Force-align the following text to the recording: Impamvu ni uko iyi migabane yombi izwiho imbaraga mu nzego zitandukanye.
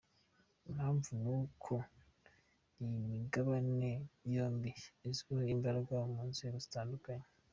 Impamvu 0.69 1.09
ni 1.21 1.29
uko 1.39 1.73
iyi 2.83 2.97
migabane 3.11 3.91
yombi 4.33 4.71
izwiho 5.09 5.43
imbaraga 5.55 5.95
mu 6.13 6.21
nzego 6.31 6.57
zitandukanye. 6.65 7.27